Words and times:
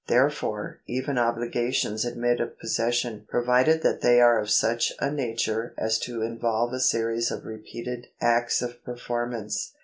Therefore 0.07 0.79
even 0.87 1.19
obligations 1.19 2.05
admit 2.05 2.39
of 2.39 2.57
possession, 2.57 3.27
provided 3.29 3.83
that 3.83 4.01
they 4.01 4.19
are 4.19 4.39
of 4.39 4.49
such 4.49 4.91
a 4.99 5.11
nature 5.11 5.75
as 5.77 5.99
to 5.99 6.23
involve 6.23 6.73
a 6.73 6.79
series 6.79 7.29
of 7.29 7.45
repeated 7.45 8.07
acts 8.19 8.63
of 8.63 8.83
performance. 8.83 9.73